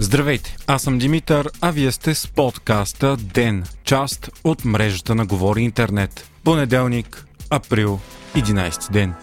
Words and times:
Здравейте, 0.00 0.56
аз 0.66 0.82
съм 0.82 0.98
Димитър, 0.98 1.50
а 1.60 1.70
вие 1.70 1.92
сте 1.92 2.14
с 2.14 2.28
подкаста 2.28 3.16
ДЕН, 3.16 3.64
част 3.84 4.30
от 4.44 4.64
мрежата 4.64 5.14
на 5.14 5.26
Говори 5.26 5.62
Интернет. 5.62 6.30
Понеделник, 6.44 7.26
април, 7.50 8.00
11 8.34 8.90
ден. 8.92 9.14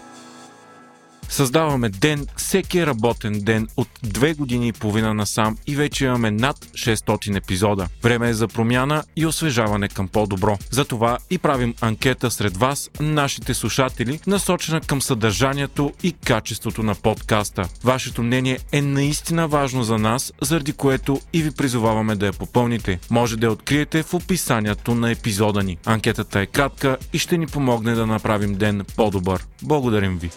Създаваме 1.28 1.88
ден, 1.88 2.26
всеки 2.36 2.86
работен 2.86 3.40
ден 3.40 3.68
от 3.76 3.88
две 4.02 4.34
години 4.34 4.68
и 4.68 4.72
половина 4.72 5.14
насам 5.14 5.56
и 5.66 5.76
вече 5.76 6.04
имаме 6.04 6.30
над 6.30 6.56
600 6.56 7.36
епизода. 7.36 7.88
Време 8.02 8.28
е 8.28 8.34
за 8.34 8.48
промяна 8.48 9.04
и 9.16 9.26
освежаване 9.26 9.88
към 9.88 10.08
по-добро. 10.08 10.58
Затова 10.70 11.18
и 11.30 11.38
правим 11.38 11.74
анкета 11.80 12.30
сред 12.30 12.56
вас, 12.56 12.90
нашите 13.00 13.54
слушатели, 13.54 14.20
насочена 14.26 14.80
към 14.80 15.02
съдържанието 15.02 15.92
и 16.02 16.12
качеството 16.12 16.82
на 16.82 16.94
подкаста. 16.94 17.68
Вашето 17.84 18.22
мнение 18.22 18.58
е 18.72 18.82
наистина 18.82 19.48
важно 19.48 19.82
за 19.82 19.98
нас, 19.98 20.32
заради 20.42 20.72
което 20.72 21.20
и 21.32 21.42
ви 21.42 21.50
призоваваме 21.50 22.16
да 22.16 22.26
я 22.26 22.32
попълните. 22.32 22.98
Може 23.10 23.36
да 23.36 23.46
я 23.46 23.52
откриете 23.52 24.02
в 24.02 24.14
описанието 24.14 24.94
на 24.94 25.10
епизода 25.10 25.62
ни. 25.62 25.78
Анкетата 25.84 26.40
е 26.40 26.46
кратка 26.46 26.96
и 27.12 27.18
ще 27.18 27.38
ни 27.38 27.46
помогне 27.46 27.94
да 27.94 28.06
направим 28.06 28.54
ден 28.54 28.84
по-добър. 28.96 29.44
Благодарим 29.62 30.18
ви! 30.18 30.30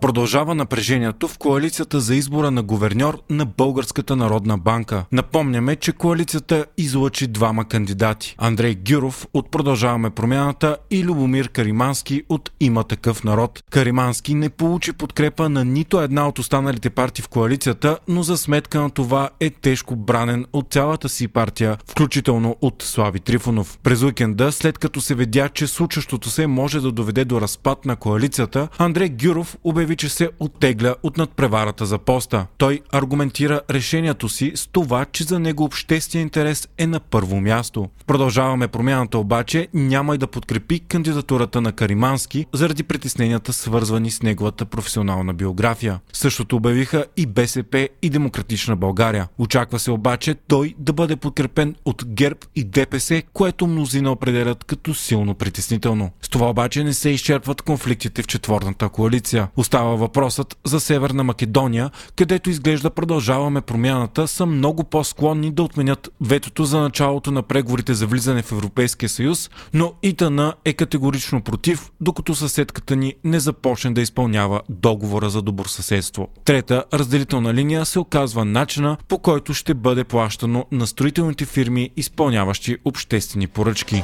Продължава 0.00 0.54
напрежението 0.54 1.28
в 1.28 1.38
коалицията 1.38 2.00
за 2.00 2.14
избора 2.14 2.50
на 2.50 2.62
говерньор 2.62 3.22
на 3.30 3.46
Българската 3.46 4.16
народна 4.16 4.58
банка. 4.58 5.04
Напомняме, 5.12 5.76
че 5.76 5.92
коалицията 5.92 6.66
излъчи 6.76 7.26
двама 7.26 7.64
кандидати. 7.64 8.34
Андрей 8.38 8.74
Гюров 8.74 9.26
от 9.34 9.50
Продължаваме 9.50 10.10
промяната 10.10 10.76
и 10.90 11.04
Любомир 11.04 11.48
Каримански 11.48 12.22
от 12.28 12.50
Има 12.60 12.84
такъв 12.84 13.24
народ. 13.24 13.62
Каримански 13.70 14.34
не 14.34 14.48
получи 14.48 14.92
подкрепа 14.92 15.48
на 15.48 15.64
нито 15.64 16.00
една 16.00 16.28
от 16.28 16.38
останалите 16.38 16.90
партии 16.90 17.22
в 17.22 17.28
коалицията, 17.28 17.98
но 18.08 18.22
за 18.22 18.36
сметка 18.36 18.80
на 18.80 18.90
това 18.90 19.30
е 19.40 19.50
тежко 19.50 19.96
бранен 19.96 20.46
от 20.52 20.66
цялата 20.70 21.08
си 21.08 21.28
партия, 21.28 21.76
включително 21.90 22.56
от 22.60 22.82
Слави 22.82 23.20
Трифонов. 23.20 23.78
През 23.82 24.02
уикенда, 24.02 24.52
след 24.52 24.78
като 24.78 25.00
се 25.00 25.14
видя, 25.14 25.48
че 25.48 25.66
случващото 25.66 26.30
се 26.30 26.46
може 26.46 26.80
да 26.80 26.92
доведе 26.92 27.24
до 27.24 27.40
разпад 27.40 27.84
на 27.84 27.96
коалицията, 27.96 28.68
Андрей 28.78 29.08
Гюров 29.08 29.56
обяви 29.64 29.87
заяви, 29.88 29.96
че 29.96 30.08
се 30.08 30.30
оттегля 30.38 30.94
от 31.02 31.16
надпреварата 31.16 31.86
за 31.86 31.98
поста. 31.98 32.46
Той 32.58 32.80
аргументира 32.92 33.60
решението 33.70 34.28
си 34.28 34.52
с 34.54 34.66
това, 34.66 35.04
че 35.04 35.24
за 35.24 35.38
него 35.38 35.64
обществения 35.64 36.22
интерес 36.22 36.68
е 36.78 36.86
на 36.86 37.00
първо 37.00 37.40
място. 37.40 37.88
Продължаваме 38.06 38.68
промяната 38.68 39.18
обаче, 39.18 39.68
няма 39.74 40.14
и 40.14 40.18
да 40.18 40.26
подкрепи 40.26 40.80
кандидатурата 40.80 41.60
на 41.60 41.72
Каримански 41.72 42.46
заради 42.52 42.82
притесненията 42.82 43.52
свързвани 43.52 44.10
с 44.10 44.22
неговата 44.22 44.64
професионална 44.64 45.34
биография. 45.34 46.00
Същото 46.12 46.56
обявиха 46.56 47.04
и 47.16 47.26
БСП 47.26 47.88
и 48.02 48.10
Демократична 48.10 48.76
България. 48.76 49.28
Очаква 49.38 49.78
се 49.78 49.90
обаче 49.90 50.34
той 50.48 50.74
да 50.78 50.92
бъде 50.92 51.16
подкрепен 51.16 51.74
от 51.84 52.04
ГЕРБ 52.06 52.38
и 52.56 52.64
ДПС, 52.64 53.22
което 53.32 53.66
мнозина 53.66 54.12
определят 54.12 54.64
като 54.64 54.94
силно 54.94 55.34
притеснително. 55.34 56.10
С 56.22 56.28
това 56.28 56.50
обаче 56.50 56.84
не 56.84 56.92
се 56.92 57.10
изчерпват 57.10 57.62
конфликтите 57.62 58.22
в 58.22 58.26
четворната 58.26 58.88
коалиция. 58.88 59.48
Въпросът 59.82 60.58
за 60.64 60.80
Северна 60.80 61.24
Македония, 61.24 61.90
където 62.16 62.50
изглежда 62.50 62.90
продължаваме 62.90 63.60
промяната, 63.60 64.28
са 64.28 64.46
много 64.46 64.84
по-склонни 64.84 65.50
да 65.50 65.62
отменят 65.62 66.08
ветото 66.20 66.64
за 66.64 66.80
началото 66.80 67.30
на 67.30 67.42
преговорите 67.42 67.94
за 67.94 68.06
влизане 68.06 68.42
в 68.42 68.52
Европейския 68.52 69.08
съюз, 69.08 69.50
но 69.74 69.92
Итана 70.02 70.54
е 70.64 70.72
категорично 70.72 71.42
против, 71.42 71.90
докато 72.00 72.34
съседката 72.34 72.96
ни 72.96 73.14
не 73.24 73.40
започне 73.40 73.90
да 73.90 74.00
изпълнява 74.00 74.60
договора 74.68 75.30
за 75.30 75.42
добросъседство. 75.42 76.28
Трета 76.44 76.84
разделителна 76.92 77.54
линия 77.54 77.84
се 77.86 77.98
оказва 77.98 78.44
начина 78.44 78.96
по 79.08 79.18
който 79.18 79.54
ще 79.54 79.74
бъде 79.74 80.04
плащано 80.04 80.64
на 80.72 80.86
строителните 80.86 81.44
фирми, 81.44 81.90
изпълняващи 81.96 82.76
обществени 82.84 83.46
поръчки. 83.46 84.02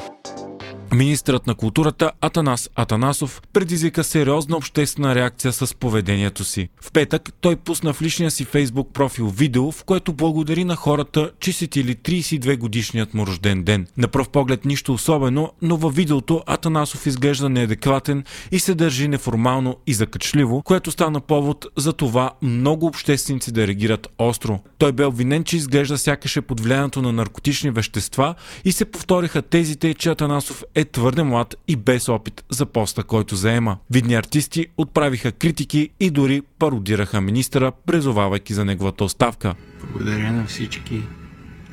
Министърът 0.94 1.46
на 1.46 1.54
културата 1.54 2.12
Атанас 2.20 2.70
Атанасов 2.74 3.42
предизвика 3.52 4.04
сериозна 4.04 4.56
обществена 4.56 5.14
реакция 5.14 5.52
с 5.52 5.74
поведението 5.74 6.44
си. 6.44 6.68
В 6.80 6.92
петък 6.92 7.32
той 7.40 7.56
пусна 7.56 7.92
в 7.92 8.02
личния 8.02 8.30
си 8.30 8.44
фейсбук 8.44 8.92
профил 8.92 9.28
видео, 9.28 9.72
в 9.72 9.84
което 9.84 10.12
благодари 10.12 10.64
на 10.64 10.76
хората, 10.76 11.30
че 11.40 11.52
сетили 11.52 11.94
32 11.96 12.58
годишният 12.58 13.14
му 13.14 13.26
рожден 13.26 13.62
ден. 13.62 13.86
На 13.96 14.08
пръв 14.08 14.28
поглед 14.28 14.64
нищо 14.64 14.92
особено, 14.92 15.52
но 15.62 15.76
във 15.76 15.94
видеото 15.94 16.42
Атанасов 16.46 17.06
изглежда 17.06 17.48
неадекватен 17.48 18.24
и 18.50 18.58
се 18.58 18.74
държи 18.74 19.08
неформално 19.08 19.76
и 19.86 19.94
закачливо, 19.94 20.62
което 20.62 20.90
стана 20.90 21.20
повод 21.20 21.66
за 21.76 21.92
това 21.92 22.30
много 22.42 22.86
общественици 22.86 23.52
да 23.52 23.66
реагират 23.66 24.08
остро. 24.18 24.60
Той 24.78 24.92
бе 24.92 25.04
обвинен, 25.04 25.44
че 25.44 25.56
изглежда 25.56 25.98
сякаше 25.98 26.40
под 26.40 26.60
влиянието 26.60 27.02
на 27.02 27.12
наркотични 27.12 27.70
вещества 27.70 28.34
и 28.64 28.72
се 28.72 28.84
повториха 28.84 29.42
тезите, 29.42 29.94
че 29.94 30.10
Атанасов 30.10 30.64
е 30.74 30.83
твърде 30.84 31.22
млад 31.22 31.54
и 31.68 31.76
без 31.76 32.08
опит 32.08 32.44
за 32.50 32.66
поста, 32.66 33.02
който 33.02 33.36
заема. 33.36 33.78
Видни 33.90 34.14
артисти 34.14 34.66
отправиха 34.76 35.32
критики 35.32 35.90
и 36.00 36.10
дори 36.10 36.42
пародираха 36.58 37.20
министъра, 37.20 37.72
презовавайки 37.86 38.54
за 38.54 38.64
неговата 38.64 39.04
оставка. 39.04 39.54
Благодаря 39.82 40.32
на 40.32 40.46
всички, 40.46 41.02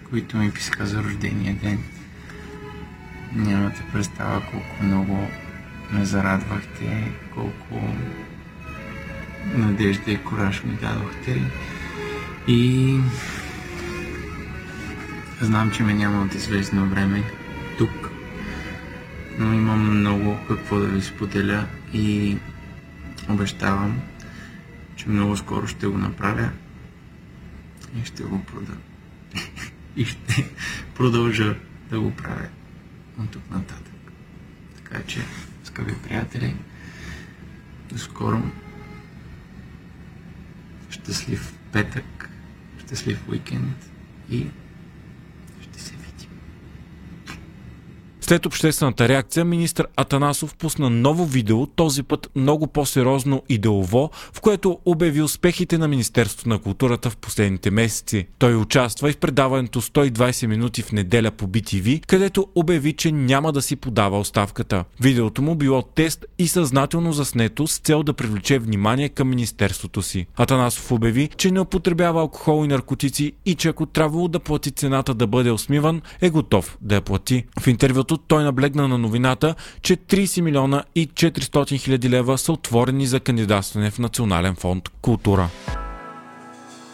които 0.10 0.38
ми 0.38 0.52
писаха 0.52 0.86
за 0.86 1.04
рождения 1.04 1.56
ден. 1.64 1.80
Нямате 3.36 3.84
представа 3.94 4.42
колко 4.52 4.84
много 4.84 5.28
ме 5.92 6.06
зарадвахте, 6.06 7.12
колко 7.34 7.94
надежда 9.56 10.12
и 10.12 10.24
кораж 10.24 10.64
ми 10.64 10.78
дадохте. 10.82 11.42
И 12.48 12.98
знам, 15.42 15.72
че 15.72 15.84
ме 15.84 15.94
няма 15.94 16.22
от 16.22 16.36
известно 16.36 16.90
време 16.90 17.24
тук 17.78 18.11
но 19.40 19.54
имам 19.54 20.00
много 20.00 20.38
какво 20.48 20.80
да 20.80 20.88
ви 20.88 21.02
споделя 21.02 21.68
и 21.94 22.38
обещавам, 23.30 24.02
че 24.96 25.10
много 25.10 25.38
скоро 25.38 25.68
ще 25.68 25.88
го 25.88 25.98
направя 25.98 26.50
и 28.02 28.06
ще 28.06 28.24
го 28.24 28.44
прода. 28.44 28.74
и 29.96 30.06
ще 30.06 30.50
продължа 30.96 31.56
да 31.90 32.00
го 32.00 32.12
правя 32.12 32.48
от 33.20 33.32
тук 33.32 33.52
нататък. 33.52 33.94
Така 34.76 35.04
че, 35.04 35.22
скъпи 35.64 35.94
приятели, 35.96 36.56
до 37.90 37.98
скоро. 37.98 38.42
Щастлив 40.90 41.54
петък, 41.72 42.30
щастлив 42.86 43.30
уикенд 43.30 43.90
и 44.30 44.48
След 48.32 48.46
обществената 48.46 49.08
реакция, 49.08 49.46
министр 49.46 49.86
Атанасов 49.96 50.56
пусна 50.56 50.90
ново 50.90 51.26
видео, 51.26 51.66
този 51.66 52.04
път 52.04 52.30
много 52.36 52.68
по-сериозно 52.68 53.44
и 53.50 53.58
делово, 53.58 54.10
в 54.34 54.42
което 54.42 54.80
обяви 54.86 55.22
успехите 55.22 55.78
на 55.78 55.88
Министерството 55.88 56.50
на 56.50 56.60
културата 56.60 57.10
в 57.10 57.18
последните 57.18 57.72
месеци. 57.72 58.28
Той 58.40 58.56
участва 58.56 59.10
и 59.10 59.14
в 59.14 59.18
предаването 59.18 59.82
120 59.82 60.48
минути 60.48 60.82
в 60.82 60.92
неделя 60.92 61.32
по 61.32 61.48
BTV, 61.48 62.06
където 62.06 62.48
обяви, 62.56 62.94
че 62.94 63.12
няма 63.12 63.52
да 63.52 63.62
си 63.62 63.76
подава 63.76 64.20
оставката. 64.20 64.84
Видеото 65.02 65.42
му 65.42 65.56
било 65.56 65.82
тест 65.82 66.26
и 66.40 66.48
съзнателно 66.48 67.14
заснето 67.14 67.68
с 67.68 67.78
цел 67.78 68.04
да 68.04 68.14
привлече 68.14 68.60
внимание 68.60 69.10
към 69.10 69.30
Министерството 69.30 70.02
си. 70.02 70.26
Атанасов 70.36 70.92
обяви, 70.92 71.30
че 71.38 71.52
не 71.52 71.60
употребява 71.60 72.22
алкохол 72.22 72.66
и 72.66 72.68
наркотици 72.68 73.34
и 73.46 73.56
че 73.56 73.70
ако 73.70 73.86
трябвало 73.86 74.28
да 74.28 74.40
плати 74.40 74.72
цената 74.72 75.14
да 75.14 75.28
бъде 75.28 75.52
усмиван, 75.52 76.02
е 76.22 76.30
готов 76.30 76.78
да 76.82 76.96
я 76.96 77.02
плати. 77.02 77.46
В 77.60 77.68
интервюто 77.68 78.21
той 78.28 78.44
наблегна 78.44 78.88
на 78.88 78.98
новината, 78.98 79.56
че 79.82 79.98
30 79.98 80.42
милиона 80.42 80.84
и 80.96 81.08
400 81.08 81.80
хиляди 81.80 82.10
лева 82.10 82.38
са 82.38 82.52
отворени 82.52 83.08
за 83.08 83.20
кандидатстване 83.20 83.92
в 83.92 84.00
Национален 84.00 84.56
фонд 84.56 84.90
Култура. 85.02 85.50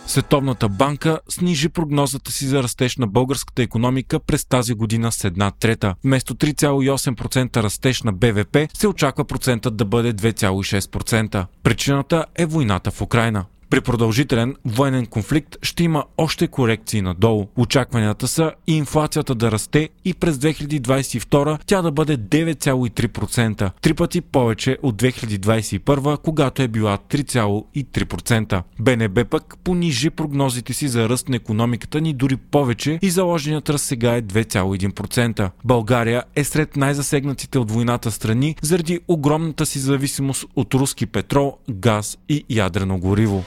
Световната 0.08 0.70
банка 0.70 1.20
снижи 1.30 1.70
прогнозата 1.70 2.32
си 2.32 2.46
за 2.46 2.64
растеж 2.64 2.98
на 2.98 3.08
българската 3.08 3.64
економика 3.64 4.20
през 4.20 4.46
тази 4.46 4.74
година 4.74 5.12
с 5.12 5.24
една 5.24 5.52
трета. 5.52 5.96
Вместо 6.04 6.36
3,8% 6.36 7.64
растеж 7.64 8.04
на 8.04 8.14
БВП 8.14 8.58
се 8.74 8.88
очаква 8.88 9.26
процентът 9.26 9.78
да 9.78 9.86
бъде 9.86 10.14
2,6%. 10.14 11.46
Причината 11.64 12.26
е 12.36 12.46
войната 12.46 12.92
в 12.92 13.02
Украина. 13.02 13.46
При 13.70 13.82
продължителен 13.82 14.56
военен 14.66 15.06
конфликт 15.06 15.56
ще 15.62 15.84
има 15.84 16.04
още 16.18 16.48
корекции 16.48 17.02
надолу. 17.02 17.48
Очакванията 17.58 18.28
са 18.28 18.52
и 18.68 18.78
инфлацията 18.78 19.36
да 19.36 19.52
расте 19.52 19.90
и 20.06 20.14
през 20.14 20.38
2022 20.38 21.60
тя 21.66 21.82
да 21.82 21.92
бъде 21.92 22.18
9,3%, 22.18 23.72
три 23.82 23.94
пъти 23.94 24.22
повече 24.22 24.78
от 24.84 25.02
2021, 25.02 26.18
когато 26.18 26.62
е 26.62 26.68
била 26.68 26.98
3,3%. 27.10 28.64
БНБ 28.80 29.26
пък 29.26 29.58
понижи 29.64 30.10
прогнозите 30.10 30.74
си 30.74 30.88
за 30.88 31.10
ръст 31.10 31.30
на 31.30 31.36
економиката 31.36 32.02
ни 32.02 32.14
дори 32.14 32.38
повече 32.38 33.00
и 33.02 33.10
заложеният 33.10 33.70
ръст 33.70 33.86
сега 33.86 34.16
е 34.16 34.22
2,1%. 34.22 35.50
България 35.66 36.24
е 36.36 36.44
сред 36.44 36.76
най-засегнатите 36.76 37.60
от 37.60 37.72
войната 37.72 38.12
страни 38.12 38.56
заради 38.62 39.00
огромната 39.08 39.66
си 39.66 39.80
зависимост 39.80 40.46
от 40.56 40.74
руски 40.74 41.06
петрол, 41.06 41.58
газ 41.70 42.18
и 42.30 42.44
ядрено 42.50 42.98
гориво. 42.98 43.44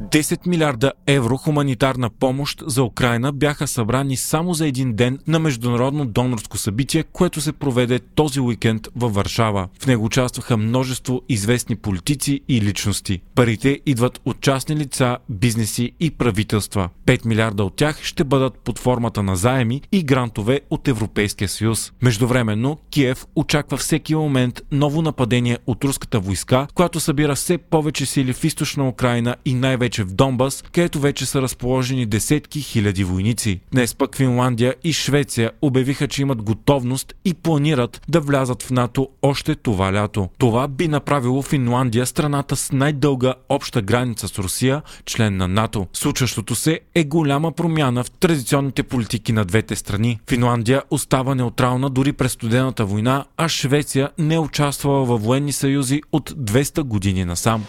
10 0.00 0.46
милиарда 0.46 0.92
евро 1.06 1.36
хуманитарна 1.36 2.10
помощ 2.10 2.62
за 2.66 2.82
Украина 2.82 3.32
бяха 3.32 3.66
събрани 3.66 4.16
само 4.16 4.54
за 4.54 4.66
един 4.66 4.94
ден 4.94 5.18
на 5.26 5.38
международно 5.38 6.06
донорско 6.06 6.58
събитие, 6.58 7.02
което 7.02 7.40
се 7.40 7.52
проведе 7.52 7.98
този 7.98 8.40
уикенд 8.40 8.88
във 8.96 9.14
Варшава. 9.14 9.68
В 9.80 9.86
него 9.86 10.04
участваха 10.04 10.56
множество 10.56 11.22
известни 11.28 11.76
политици 11.76 12.40
и 12.48 12.60
личности. 12.60 13.20
Парите 13.34 13.80
идват 13.86 14.20
от 14.24 14.40
частни 14.40 14.76
лица, 14.76 15.18
бизнеси 15.28 15.92
и 16.00 16.10
правителства. 16.10 16.88
5 17.06 17.26
милиарда 17.26 17.64
от 17.64 17.76
тях 17.76 18.02
ще 18.02 18.24
бъдат 18.24 18.58
под 18.58 18.78
формата 18.78 19.22
на 19.22 19.36
заеми 19.36 19.82
и 19.92 20.02
грантове 20.02 20.60
от 20.70 20.88
Европейския 20.88 21.48
съюз. 21.48 21.92
Междувременно, 22.02 22.78
Киев 22.90 23.26
очаква 23.36 23.76
всеки 23.76 24.14
момент 24.14 24.60
ново 24.72 25.02
нападение 25.02 25.58
от 25.66 25.84
руската 25.84 26.20
войска, 26.20 26.66
която 26.74 27.00
събира 27.00 27.34
все 27.34 27.58
повече 27.58 28.06
сили 28.06 28.32
в 28.32 28.44
източна 28.44 28.88
Украина 28.88 29.36
и 29.44 29.54
най-вече 29.54 29.85
в 29.94 30.14
Донбас, 30.14 30.64
където 30.72 31.00
вече 31.00 31.26
са 31.26 31.42
разположени 31.42 32.06
десетки 32.06 32.60
хиляди 32.60 33.04
войници. 33.04 33.60
Днес 33.72 33.94
пък 33.94 34.16
Финландия 34.16 34.74
и 34.84 34.92
Швеция 34.92 35.50
обявиха, 35.62 36.08
че 36.08 36.22
имат 36.22 36.42
готовност 36.42 37.14
и 37.24 37.34
планират 37.34 38.00
да 38.08 38.20
влязат 38.20 38.62
в 38.62 38.70
НАТО 38.70 39.08
още 39.22 39.54
това 39.54 39.92
лято. 39.92 40.28
Това 40.38 40.68
би 40.68 40.88
направило 40.88 41.42
Финландия 41.42 42.06
страната 42.06 42.56
с 42.56 42.72
най-дълга 42.72 43.34
обща 43.48 43.82
граница 43.82 44.28
с 44.28 44.38
Русия, 44.38 44.82
член 45.06 45.36
на 45.36 45.48
НАТО. 45.48 45.86
Случващото 45.92 46.54
се 46.54 46.80
е 46.94 47.04
голяма 47.04 47.52
промяна 47.52 48.04
в 48.04 48.10
традиционните 48.10 48.82
политики 48.82 49.32
на 49.32 49.44
двете 49.44 49.76
страни. 49.76 50.20
Финландия 50.28 50.82
остава 50.90 51.34
неутрална 51.34 51.90
дори 51.90 52.12
през 52.12 52.32
студената 52.32 52.84
война, 52.84 53.24
а 53.36 53.48
Швеция 53.48 54.10
не 54.18 54.34
е 54.34 54.38
участвала 54.38 55.04
във 55.04 55.22
военни 55.22 55.52
съюзи 55.52 56.00
от 56.12 56.30
200 56.30 56.82
години 56.82 57.24
насам. 57.24 57.64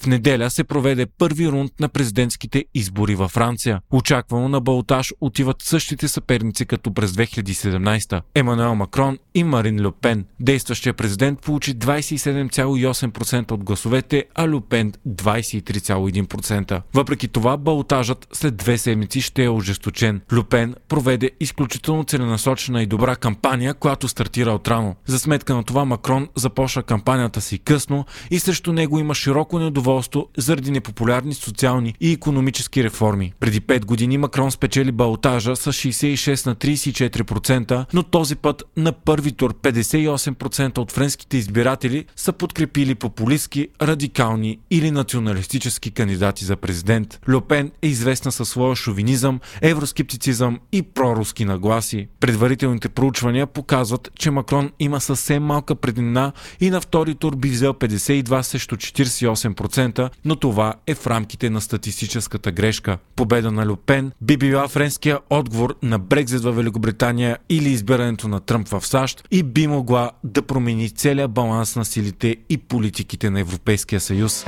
В 0.00 0.06
неделя 0.06 0.50
се 0.50 0.64
проведе 0.64 1.06
първи 1.06 1.48
рунд 1.48 1.72
на 1.80 1.88
президентските 1.88 2.64
избори 2.74 3.14
във 3.14 3.30
Франция. 3.30 3.80
Очаквано 3.90 4.48
на 4.48 4.60
Балтаж 4.60 5.12
отиват 5.20 5.62
същите 5.62 6.08
съперници 6.08 6.66
като 6.66 6.94
през 6.94 7.12
2017 7.12 8.20
Емануел 8.34 8.74
Макрон 8.74 9.18
и 9.34 9.44
Марин 9.44 9.86
Люпен. 9.86 10.24
Действащия 10.40 10.94
президент 10.94 11.40
получи 11.40 11.76
27,8% 11.76 13.52
от 13.52 13.64
гласовете, 13.64 14.24
а 14.34 14.48
Люпен 14.48 14.92
23,1%. 15.08 16.82
Въпреки 16.94 17.28
това, 17.28 17.56
Балтажът 17.56 18.28
след 18.32 18.56
две 18.56 18.78
седмици 18.78 19.20
ще 19.20 19.44
е 19.44 19.48
ожесточен. 19.48 20.20
Люпен 20.32 20.74
проведе 20.88 21.30
изключително 21.40 22.04
целенасочена 22.04 22.82
и 22.82 22.86
добра 22.86 23.16
кампания, 23.16 23.74
която 23.74 24.08
стартира 24.08 24.50
отрано. 24.50 24.96
За 25.06 25.18
сметка 25.18 25.54
на 25.54 25.64
това 25.64 25.84
Макрон 25.84 26.28
започна 26.34 26.82
кампанията 26.82 27.40
си 27.40 27.58
късно 27.58 28.04
и 28.30 28.40
срещу 28.40 28.72
него 28.72 28.98
има 28.98 29.14
широко 29.14 29.58
недоволство 29.58 29.89
недоволство 29.90 30.28
заради 30.36 30.70
непопулярни 30.70 31.34
социални 31.34 31.94
и 32.00 32.12
економически 32.12 32.84
реформи. 32.84 33.32
Преди 33.40 33.60
5 33.60 33.84
години 33.84 34.18
Макрон 34.18 34.50
спечели 34.50 34.92
балотажа 34.92 35.56
с 35.56 35.72
66 35.72 36.46
на 36.46 36.56
34%, 36.56 37.86
но 37.94 38.02
този 38.02 38.36
път 38.36 38.62
на 38.76 38.92
първи 38.92 39.32
тур 39.32 39.54
58% 39.54 40.78
от 40.78 40.92
френските 40.92 41.36
избиратели 41.36 42.04
са 42.16 42.32
подкрепили 42.32 42.94
популистски, 42.94 43.68
радикални 43.82 44.58
или 44.70 44.90
националистически 44.90 45.90
кандидати 45.90 46.44
за 46.44 46.56
президент. 46.56 47.20
Люпен 47.28 47.70
е 47.82 47.86
известна 47.86 48.32
със 48.32 48.48
своя 48.48 48.76
шовинизъм, 48.76 49.40
евроскептицизъм 49.62 50.58
и 50.72 50.82
проруски 50.82 51.44
нагласи. 51.44 52.08
Предварителните 52.20 52.88
проучвания 52.88 53.46
показват, 53.46 54.10
че 54.18 54.30
Макрон 54.30 54.70
има 54.78 55.00
съвсем 55.00 55.42
малка 55.42 55.74
преднина 55.74 56.32
и 56.60 56.70
на 56.70 56.80
втори 56.80 57.14
тур 57.14 57.36
би 57.36 57.48
взел 57.48 57.72
52 57.72 58.42
срещу 58.42 58.76
48%, 58.76 59.79
10%, 59.80 60.10
но 60.24 60.36
това 60.36 60.74
е 60.86 60.94
в 60.94 61.06
рамките 61.06 61.50
на 61.50 61.60
статистическата 61.60 62.52
грешка. 62.52 62.98
Победа 63.16 63.52
на 63.52 63.66
Люпен 63.66 64.12
би 64.20 64.36
била 64.36 64.68
френския 64.68 65.18
отговор 65.30 65.76
на 65.82 65.98
Брекзит 65.98 66.42
в 66.42 66.52
Великобритания 66.52 67.38
или 67.48 67.68
избирането 67.68 68.28
на 68.28 68.40
Тръмп 68.40 68.68
в 68.68 68.86
САЩ 68.86 69.28
и 69.30 69.42
би 69.42 69.66
могла 69.66 70.10
да 70.24 70.42
промени 70.42 70.90
целия 70.90 71.28
баланс 71.28 71.76
на 71.76 71.84
силите 71.84 72.36
и 72.48 72.58
политиките 72.58 73.30
на 73.30 73.40
Европейския 73.40 74.00
съюз. 74.00 74.44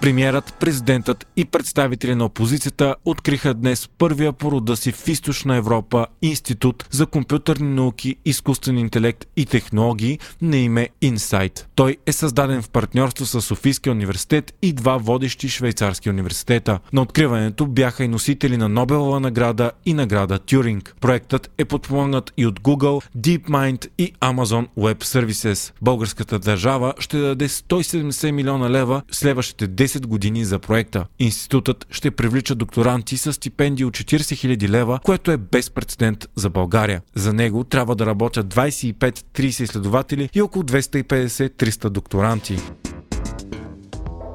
Премьерът, 0.00 0.54
президентът 0.60 1.26
и 1.36 1.44
представители 1.44 2.14
на 2.14 2.24
опозицията 2.24 2.94
откриха 3.04 3.54
днес 3.54 3.88
първия 3.98 4.32
по 4.32 4.50
рода 4.50 4.76
си 4.76 4.92
в 4.92 5.08
Източна 5.08 5.56
Европа 5.56 6.06
Институт 6.22 6.86
за 6.90 7.06
компютърни 7.06 7.74
науки, 7.74 8.16
изкуствен 8.24 8.78
интелект 8.78 9.24
и 9.36 9.46
технологии 9.46 10.18
на 10.42 10.56
име 10.56 10.88
Insight. 11.02 11.64
Той 11.74 11.96
е 12.06 12.12
създаден 12.12 12.62
в 12.62 12.70
партньорство 12.70 13.26
с 13.26 13.40
Софийския 13.42 13.92
университет 13.92 14.54
и 14.62 14.72
два 14.72 14.96
водещи 14.96 15.48
швейцарски 15.48 16.10
университета. 16.10 16.78
На 16.92 17.02
откриването 17.02 17.66
бяха 17.66 18.04
и 18.04 18.08
носители 18.08 18.56
на 18.56 18.68
Нобелова 18.68 19.20
награда 19.20 19.70
и 19.86 19.94
награда 19.94 20.38
Тюринг. 20.38 20.94
Проектът 21.00 21.50
е 21.58 21.64
подпомогнат 21.64 22.32
и 22.36 22.46
от 22.46 22.60
Google, 22.60 23.04
DeepMind 23.18 23.88
и 23.98 24.12
Amazon 24.20 24.66
Web 24.78 25.04
Services. 25.04 25.72
Българската 25.82 26.38
държава 26.38 26.94
ще 26.98 27.18
даде 27.18 27.48
170 27.48 28.30
милиона 28.30 28.70
лева 28.70 29.02
следващите 29.10 29.68
10 29.68 29.85
10 29.86 30.06
години 30.06 30.44
за 30.44 30.58
проекта. 30.58 31.06
Институтът 31.18 31.86
ще 31.90 32.10
привлича 32.10 32.54
докторанти 32.54 33.16
с 33.16 33.32
стипендии 33.32 33.84
от 33.84 33.94
40 33.94 34.56
000 34.56 34.68
лева, 34.68 35.00
което 35.04 35.30
е 35.30 35.36
безпредседент 35.36 36.28
за 36.34 36.50
България. 36.50 37.02
За 37.14 37.32
него 37.32 37.64
трябва 37.64 37.96
да 37.96 38.06
работят 38.06 38.54
25-30 38.54 39.62
изследователи 39.62 40.30
и 40.34 40.42
около 40.42 40.64
250-300 40.64 41.88
докторанти. 41.88 42.58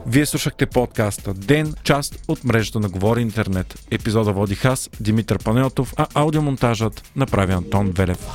Вие 0.08 0.26
слушахте 0.26 0.66
подкаста 0.66 1.34
Ден, 1.34 1.74
част 1.84 2.26
от 2.28 2.44
мрежата 2.44 2.80
на 2.80 2.90
Говори 2.90 3.22
Интернет. 3.22 3.86
Епизода 3.92 4.34
водих 4.34 4.66
аз, 4.66 4.90
Димитър 5.00 5.44
Панелтов, 5.44 5.94
а 5.98 6.08
аудиомонтажът 6.14 7.04
направи 7.16 7.54
Антон 7.54 7.92
Велев. 7.92 8.28